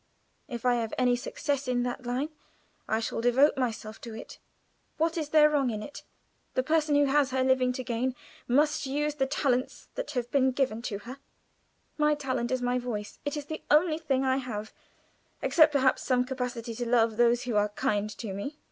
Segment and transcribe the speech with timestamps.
[0.47, 2.29] If I have any success in that line,
[2.87, 4.39] I shall devote myself to it.
[4.97, 6.01] What is there wrong in it?
[6.55, 8.15] The person who has her living to gain
[8.47, 11.17] must use the talents that have been given her.
[11.99, 14.73] My talent is my voice; it is the only thing I have
[15.43, 18.57] except, perhaps, some capacity to love those who are kind to me.